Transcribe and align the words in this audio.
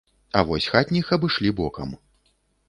А 0.39 0.41
вось 0.51 0.69
хатніх 0.75 1.11
абышлі 1.17 1.53
бокам. 1.61 1.93